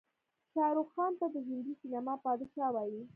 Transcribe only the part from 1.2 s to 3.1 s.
د هندي سينما بادشاه وايې.